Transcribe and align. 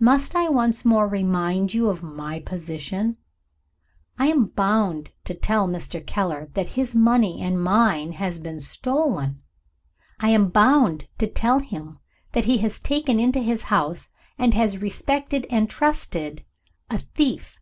Must 0.00 0.34
I 0.34 0.48
once 0.48 0.86
more 0.86 1.06
remind 1.06 1.74
you 1.74 1.90
of 1.90 2.02
my 2.02 2.40
position? 2.40 3.18
I 4.18 4.28
am 4.28 4.46
bound 4.46 5.10
to 5.26 5.34
tell 5.34 5.68
Mr. 5.68 6.00
Keller 6.06 6.48
that 6.54 6.68
his 6.80 6.96
money 6.96 7.42
and 7.42 7.62
mine 7.62 8.12
has 8.12 8.38
been 8.38 8.58
stolen; 8.58 9.42
I 10.18 10.30
am 10.30 10.48
bound 10.48 11.08
to 11.18 11.26
tell 11.26 11.58
him 11.58 11.98
that 12.32 12.46
he 12.46 12.56
has 12.64 12.78
taken 12.78 13.20
into 13.20 13.40
his 13.40 13.64
house, 13.64 14.08
and 14.38 14.54
has 14.54 14.78
respected 14.78 15.46
and 15.50 15.68
trusted, 15.68 16.42
a 16.88 16.96
thief. 16.96 17.60